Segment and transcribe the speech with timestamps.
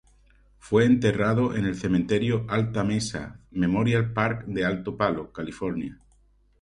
[0.57, 4.63] Fue enterrado en el Cementerio Alta Mesa Memorial Park de
[4.97, 5.99] Palo Alto, California.